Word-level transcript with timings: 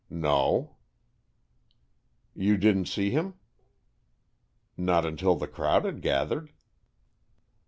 "No." 0.09 0.77
"You 2.33 2.57
didn't 2.57 2.87
see 2.87 3.11
him?" 3.11 3.35
"Not 4.75 5.05
until 5.05 5.35
the 5.35 5.45
crowd 5.47 5.85
had 5.85 6.01
gathered." 6.01 6.49